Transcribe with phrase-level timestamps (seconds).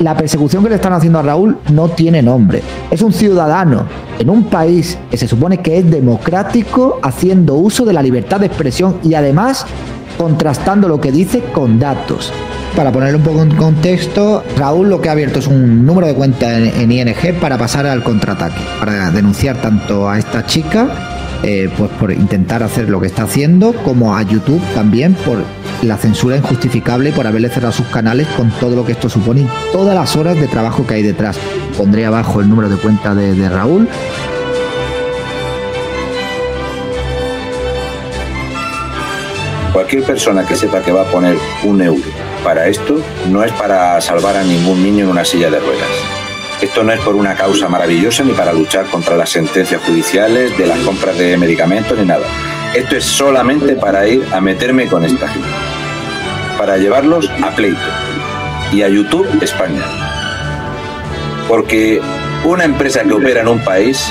[0.00, 2.62] La persecución que le están haciendo a Raúl no tiene nombre.
[2.90, 3.86] Es un ciudadano
[4.18, 8.46] en un país que se supone que es democrático haciendo uso de la libertad de
[8.46, 9.66] expresión y además
[10.18, 12.32] contrastando lo que dice con datos.
[12.76, 16.14] Para ponerlo un poco en contexto, Raúl lo que ha abierto es un número de
[16.14, 20.88] cuenta en, ING para pasar al contraataque, para denunciar tanto a esta chica,
[21.44, 25.38] eh, pues por intentar hacer lo que está haciendo, como a YouTube también por
[25.88, 29.48] la censura injustificable por haberle cerrado sus canales con todo lo que esto supone y
[29.72, 31.38] todas las horas de trabajo que hay detrás.
[31.76, 33.88] Pondré abajo el número de cuenta de Raúl
[39.74, 42.04] Cualquier persona que sepa que va a poner un euro
[42.44, 45.88] para esto no es para salvar a ningún niño en una silla de ruedas.
[46.62, 50.66] Esto no es por una causa maravillosa ni para luchar contra las sentencias judiciales, de
[50.66, 52.26] las compras de medicamentos ni nada.
[52.72, 55.73] Esto es solamente para ir a meterme con esta gente.
[56.58, 57.78] Para llevarlos a pleito
[58.72, 59.82] y a YouTube España.
[61.48, 62.00] Porque
[62.44, 64.06] una empresa que opera en un país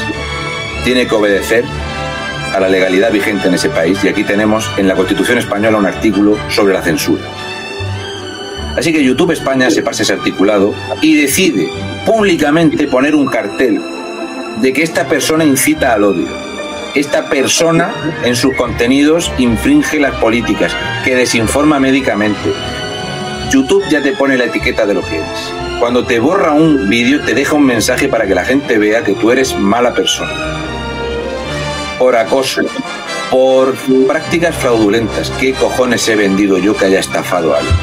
[0.83, 1.63] tiene que obedecer
[2.53, 5.85] a la legalidad vigente en ese país y aquí tenemos en la Constitución española un
[5.85, 7.23] artículo sobre la censura.
[8.77, 11.69] Así que YouTube España se pasa ese articulado y decide
[12.05, 13.81] públicamente poner un cartel
[14.61, 16.52] de que esta persona incita al odio.
[16.95, 17.91] Esta persona
[18.23, 22.53] en sus contenidos infringe las políticas, que desinforma médicamente.
[23.49, 25.53] YouTube ya te pone la etiqueta de lo que eres.
[25.79, 29.13] Cuando te borra un vídeo te deja un mensaje para que la gente vea que
[29.13, 30.31] tú eres mala persona
[31.97, 32.61] por acoso,
[33.31, 33.75] por
[34.07, 35.31] prácticas fraudulentas.
[35.39, 37.75] ¿Qué cojones he vendido yo que haya estafado a alguien?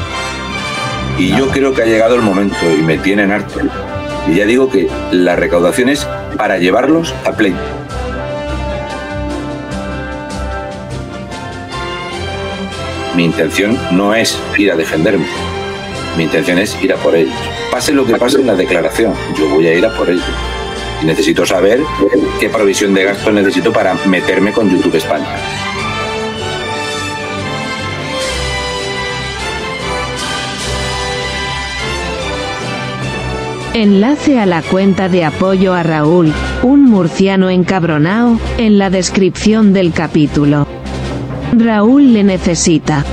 [1.17, 3.59] Y yo creo que ha llegado el momento y me tienen harto.
[4.27, 6.07] Y ya digo que la recaudación es
[6.37, 7.80] para llevarlos a pleito.
[13.15, 15.25] Mi intención no es ir a defenderme.
[16.17, 17.35] Mi intención es ir a por ellos.
[17.71, 20.25] Pase lo que pase en la declaración, yo voy a ir a por ellos
[21.03, 21.81] necesito saber
[22.39, 25.25] qué provisión de gasto necesito para meterme con YouTube España.
[33.73, 39.93] Enlace a la cuenta de apoyo a Raúl, un murciano encabronao, en la descripción del
[39.93, 40.67] capítulo.
[41.53, 43.03] Raúl le necesita.